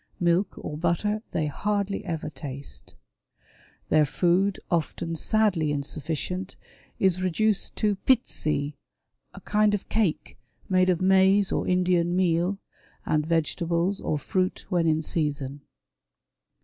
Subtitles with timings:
[0.19, 2.95] Milk or butter they hardly ever taste.
[3.89, 6.55] Their food, often sadly insufiicient,
[6.97, 8.47] is reduced to pizzt,
[9.35, 10.37] a kind of cake
[10.67, 12.57] made of Maize or Indian meal;
[13.05, 15.61] and vegetables, or fruit, when in season.